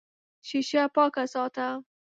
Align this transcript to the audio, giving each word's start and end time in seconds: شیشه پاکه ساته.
شیشه 0.47 0.81
پاکه 0.95 1.23
ساته. 1.33 1.67